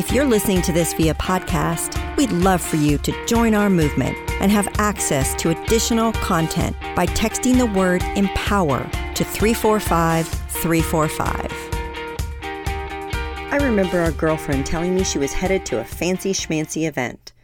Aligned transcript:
If 0.00 0.12
you're 0.12 0.24
listening 0.24 0.62
to 0.62 0.72
this 0.72 0.94
via 0.94 1.12
podcast, 1.12 2.16
we'd 2.16 2.32
love 2.32 2.62
for 2.62 2.76
you 2.76 2.96
to 2.96 3.26
join 3.26 3.54
our 3.54 3.68
movement 3.68 4.16
and 4.40 4.50
have 4.50 4.66
access 4.78 5.34
to 5.34 5.50
additional 5.50 6.12
content 6.12 6.74
by 6.96 7.04
texting 7.04 7.58
the 7.58 7.66
word 7.66 8.02
empower 8.16 8.82
to 9.14 9.24
345 9.24 10.26
345. 10.26 11.52
I 13.52 13.58
remember 13.60 14.04
a 14.04 14.12
girlfriend 14.12 14.64
telling 14.64 14.94
me 14.94 15.04
she 15.04 15.18
was 15.18 15.34
headed 15.34 15.66
to 15.66 15.80
a 15.80 15.84
fancy 15.84 16.32
schmancy 16.32 16.88
event. 16.88 17.34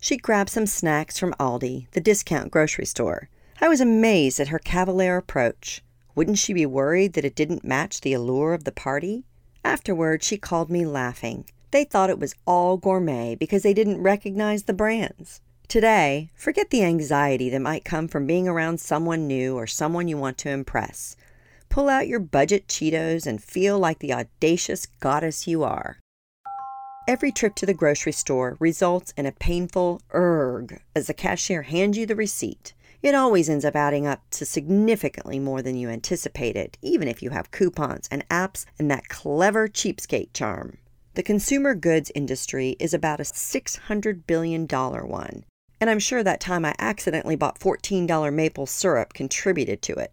She 0.00 0.16
grabbed 0.16 0.48
some 0.48 0.64
snacks 0.64 1.18
from 1.18 1.34
Aldi, 1.34 1.90
the 1.90 2.00
discount 2.00 2.50
grocery 2.50 2.86
store. 2.86 3.28
I 3.60 3.68
was 3.68 3.82
amazed 3.82 4.40
at 4.40 4.48
her 4.48 4.58
cavalier 4.58 5.18
approach. 5.18 5.82
Wouldn't 6.14 6.38
she 6.38 6.54
be 6.54 6.64
worried 6.64 7.12
that 7.12 7.26
it 7.26 7.36
didn't 7.36 7.62
match 7.62 8.00
the 8.00 8.14
allure 8.14 8.54
of 8.54 8.64
the 8.64 8.72
party? 8.72 9.26
Afterward, 9.62 10.22
she 10.22 10.38
called 10.38 10.70
me 10.70 10.86
laughing. 10.86 11.44
They 11.70 11.84
thought 11.84 12.10
it 12.10 12.18
was 12.18 12.34
all 12.46 12.76
gourmet 12.76 13.34
because 13.34 13.62
they 13.62 13.74
didn't 13.74 14.02
recognize 14.02 14.64
the 14.64 14.72
brands. 14.72 15.40
Today, 15.68 16.30
forget 16.36 16.70
the 16.70 16.84
anxiety 16.84 17.50
that 17.50 17.60
might 17.60 17.84
come 17.84 18.06
from 18.06 18.26
being 18.26 18.46
around 18.46 18.78
someone 18.78 19.26
new 19.26 19.56
or 19.56 19.66
someone 19.66 20.06
you 20.06 20.16
want 20.16 20.38
to 20.38 20.50
impress. 20.50 21.16
Pull 21.68 21.88
out 21.88 22.06
your 22.06 22.20
budget 22.20 22.68
Cheetos 22.68 23.26
and 23.26 23.42
feel 23.42 23.78
like 23.78 23.98
the 23.98 24.12
audacious 24.12 24.86
goddess 24.86 25.48
you 25.48 25.64
are. 25.64 25.98
Every 27.08 27.32
trip 27.32 27.56
to 27.56 27.66
the 27.66 27.74
grocery 27.74 28.12
store 28.12 28.56
results 28.60 29.12
in 29.16 29.26
a 29.26 29.32
painful 29.32 30.02
erg 30.14 30.82
as 30.94 31.08
the 31.08 31.14
cashier 31.14 31.62
hands 31.62 31.98
you 31.98 32.06
the 32.06 32.16
receipt. 32.16 32.72
It 33.02 33.14
always 33.14 33.48
ends 33.48 33.64
up 33.64 33.76
adding 33.76 34.06
up 34.06 34.22
to 34.32 34.46
significantly 34.46 35.38
more 35.38 35.62
than 35.62 35.76
you 35.76 35.88
anticipated, 35.88 36.78
even 36.80 37.08
if 37.08 37.22
you 37.22 37.30
have 37.30 37.50
coupons 37.50 38.08
and 38.10 38.26
apps 38.28 38.64
and 38.78 38.90
that 38.90 39.08
clever 39.08 39.68
cheapskate 39.68 40.32
charm. 40.32 40.78
The 41.16 41.22
consumer 41.22 41.74
goods 41.74 42.12
industry 42.14 42.76
is 42.78 42.92
about 42.92 43.20
a 43.20 43.22
$600 43.22 44.26
billion 44.26 44.66
one, 44.66 45.08
one. 45.08 45.44
and 45.80 45.88
I'm 45.88 45.98
sure 45.98 46.22
that 46.22 46.40
time 46.40 46.66
I 46.66 46.74
accidentally 46.78 47.36
bought 47.36 47.58
$14 47.58 48.34
maple 48.34 48.66
syrup 48.66 49.14
contributed 49.14 49.80
to 49.80 49.94
it. 49.94 50.12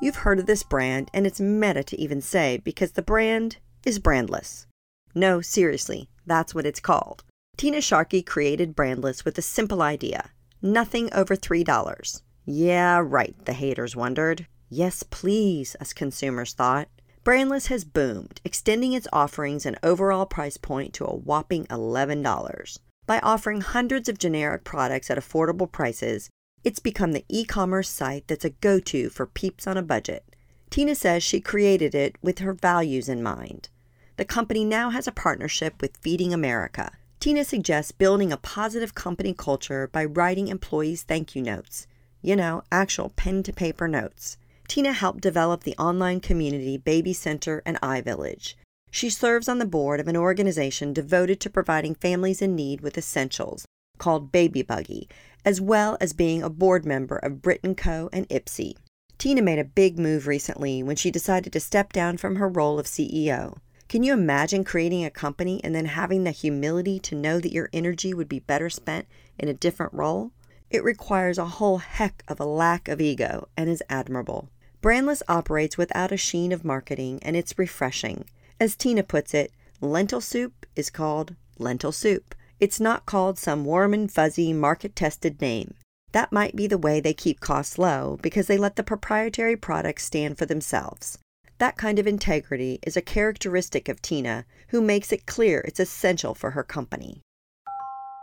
You've 0.00 0.22
heard 0.22 0.38
of 0.38 0.46
this 0.46 0.62
brand, 0.62 1.10
and 1.12 1.26
it's 1.26 1.40
meta 1.40 1.82
to 1.82 2.00
even 2.00 2.20
say 2.20 2.58
because 2.62 2.92
the 2.92 3.02
brand 3.02 3.56
is 3.84 3.98
brandless. 3.98 4.66
No, 5.12 5.40
seriously, 5.40 6.08
that's 6.24 6.54
what 6.54 6.66
it's 6.66 6.78
called. 6.78 7.24
Tina 7.56 7.80
Sharkey 7.80 8.22
created 8.22 8.76
Brandless 8.76 9.24
with 9.24 9.36
a 9.38 9.42
simple 9.42 9.82
idea 9.82 10.30
nothing 10.62 11.12
over 11.12 11.34
$3. 11.34 12.22
Yeah, 12.44 13.02
right, 13.04 13.34
the 13.44 13.54
haters 13.54 13.96
wondered. 13.96 14.46
Yes, 14.68 15.02
please, 15.02 15.74
us 15.80 15.92
consumers 15.92 16.52
thought. 16.52 16.88
Brandless 17.22 17.66
has 17.66 17.84
boomed, 17.84 18.40
extending 18.44 18.94
its 18.94 19.06
offerings 19.12 19.66
and 19.66 19.78
overall 19.82 20.24
price 20.24 20.56
point 20.56 20.94
to 20.94 21.04
a 21.04 21.14
whopping 21.14 21.66
$11. 21.66 22.78
By 23.06 23.18
offering 23.18 23.60
hundreds 23.60 24.08
of 24.08 24.18
generic 24.18 24.64
products 24.64 25.10
at 25.10 25.18
affordable 25.18 25.70
prices, 25.70 26.30
it's 26.64 26.78
become 26.78 27.12
the 27.12 27.26
e 27.28 27.44
commerce 27.44 27.90
site 27.90 28.26
that's 28.26 28.44
a 28.44 28.50
go 28.50 28.80
to 28.80 29.10
for 29.10 29.26
peeps 29.26 29.66
on 29.66 29.76
a 29.76 29.82
budget. 29.82 30.24
Tina 30.70 30.94
says 30.94 31.22
she 31.22 31.40
created 31.40 31.94
it 31.94 32.16
with 32.22 32.38
her 32.38 32.54
values 32.54 33.08
in 33.08 33.22
mind. 33.22 33.68
The 34.16 34.24
company 34.24 34.64
now 34.64 34.88
has 34.88 35.06
a 35.06 35.12
partnership 35.12 35.82
with 35.82 35.98
Feeding 35.98 36.32
America. 36.32 36.92
Tina 37.18 37.44
suggests 37.44 37.92
building 37.92 38.32
a 38.32 38.38
positive 38.38 38.94
company 38.94 39.34
culture 39.34 39.88
by 39.92 40.06
writing 40.06 40.48
employees 40.48 41.02
thank 41.02 41.36
you 41.36 41.42
notes. 41.42 41.86
You 42.22 42.36
know, 42.36 42.62
actual 42.72 43.10
pen 43.10 43.42
to 43.42 43.52
paper 43.52 43.88
notes. 43.88 44.38
Tina 44.70 44.92
helped 44.92 45.20
develop 45.20 45.64
the 45.64 45.76
online 45.78 46.20
community 46.20 46.76
Baby 46.76 47.12
Center 47.12 47.60
and 47.66 47.76
iVillage. 47.80 48.54
She 48.92 49.10
serves 49.10 49.48
on 49.48 49.58
the 49.58 49.66
board 49.66 49.98
of 49.98 50.06
an 50.06 50.16
organization 50.16 50.92
devoted 50.92 51.40
to 51.40 51.50
providing 51.50 51.96
families 51.96 52.40
in 52.40 52.54
need 52.54 52.80
with 52.80 52.96
essentials 52.96 53.66
called 53.98 54.30
Baby 54.30 54.62
Buggy 54.62 55.08
as 55.44 55.60
well 55.60 55.96
as 56.00 56.12
being 56.12 56.44
a 56.44 56.48
board 56.48 56.86
member 56.86 57.16
of 57.16 57.42
Brit 57.42 57.62
& 57.70 57.76
Co. 57.76 58.10
and 58.12 58.28
Ipsy. 58.28 58.74
Tina 59.18 59.42
made 59.42 59.58
a 59.58 59.64
big 59.64 59.98
move 59.98 60.28
recently 60.28 60.84
when 60.84 60.94
she 60.94 61.10
decided 61.10 61.52
to 61.52 61.58
step 61.58 61.92
down 61.92 62.16
from 62.16 62.36
her 62.36 62.48
role 62.48 62.78
of 62.78 62.86
CEO. 62.86 63.56
Can 63.88 64.04
you 64.04 64.12
imagine 64.12 64.62
creating 64.62 65.04
a 65.04 65.10
company 65.10 65.60
and 65.64 65.74
then 65.74 65.86
having 65.86 66.22
the 66.22 66.30
humility 66.30 67.00
to 67.00 67.16
know 67.16 67.40
that 67.40 67.52
your 67.52 67.70
energy 67.72 68.14
would 68.14 68.28
be 68.28 68.38
better 68.38 68.70
spent 68.70 69.08
in 69.36 69.48
a 69.48 69.52
different 69.52 69.94
role? 69.94 70.30
It 70.70 70.84
requires 70.84 71.38
a 71.38 71.46
whole 71.46 71.78
heck 71.78 72.22
of 72.28 72.38
a 72.38 72.44
lack 72.44 72.86
of 72.86 73.00
ego 73.00 73.48
and 73.56 73.68
is 73.68 73.82
admirable. 73.90 74.48
Brandless 74.82 75.22
operates 75.28 75.76
without 75.76 76.10
a 76.10 76.16
sheen 76.16 76.52
of 76.52 76.64
marketing 76.64 77.18
and 77.22 77.36
it's 77.36 77.58
refreshing. 77.58 78.24
As 78.58 78.76
Tina 78.76 79.02
puts 79.02 79.34
it, 79.34 79.52
lentil 79.82 80.22
soup 80.22 80.64
is 80.74 80.88
called 80.88 81.36
lentil 81.58 81.92
soup. 81.92 82.34
It's 82.58 82.80
not 82.80 83.04
called 83.04 83.38
some 83.38 83.64
warm 83.64 83.92
and 83.92 84.10
fuzzy, 84.10 84.52
market 84.54 84.96
tested 84.96 85.40
name. 85.40 85.74
That 86.12 86.32
might 86.32 86.56
be 86.56 86.66
the 86.66 86.78
way 86.78 86.98
they 87.00 87.14
keep 87.14 87.40
costs 87.40 87.78
low 87.78 88.18
because 88.22 88.46
they 88.46 88.58
let 88.58 88.76
the 88.76 88.82
proprietary 88.82 89.56
products 89.56 90.04
stand 90.04 90.38
for 90.38 90.46
themselves. 90.46 91.18
That 91.58 91.76
kind 91.76 91.98
of 91.98 92.06
integrity 92.06 92.78
is 92.82 92.96
a 92.96 93.02
characteristic 93.02 93.88
of 93.88 94.00
Tina, 94.00 94.46
who 94.68 94.80
makes 94.80 95.12
it 95.12 95.26
clear 95.26 95.60
it's 95.60 95.78
essential 95.78 96.34
for 96.34 96.52
her 96.52 96.64
company. 96.64 97.20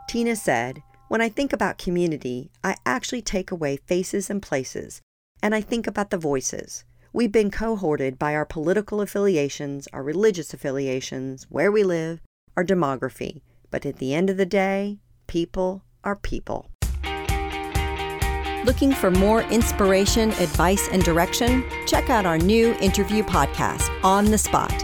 Tina 0.09 0.35
said, 0.35 0.81
When 1.07 1.21
I 1.21 1.29
think 1.29 1.53
about 1.53 1.77
community, 1.77 2.49
I 2.63 2.77
actually 2.83 3.21
take 3.21 3.51
away 3.51 3.77
faces 3.77 4.29
and 4.31 4.41
places, 4.41 5.01
and 5.41 5.55
I 5.55 5.61
think 5.61 5.87
about 5.87 6.09
the 6.09 6.17
voices. 6.17 6.83
We've 7.13 7.31
been 7.31 7.51
cohorted 7.51 8.19
by 8.19 8.35
our 8.35 8.45
political 8.45 9.01
affiliations, 9.01 9.87
our 9.93 10.03
religious 10.03 10.53
affiliations, 10.53 11.47
where 11.49 11.71
we 11.71 11.83
live, 11.83 12.21
our 12.55 12.63
demography, 12.63 13.41
but 13.71 13.85
at 13.85 13.97
the 13.97 14.13
end 14.13 14.29
of 14.29 14.37
the 14.37 14.45
day, 14.45 14.99
people 15.27 15.83
are 16.03 16.15
people. 16.15 16.69
Looking 18.65 18.91
for 18.91 19.09
more 19.09 19.43
inspiration, 19.43 20.31
advice, 20.31 20.89
and 20.91 21.01
direction? 21.01 21.63
Check 21.85 22.09
out 22.09 22.25
our 22.25 22.37
new 22.37 22.73
interview 22.81 23.23
podcast, 23.23 23.87
On 24.03 24.25
the 24.25 24.37
Spot, 24.37 24.83